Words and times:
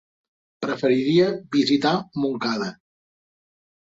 Preferiria 0.65 1.27
visitar 1.57 1.93
Montcada. 2.23 2.71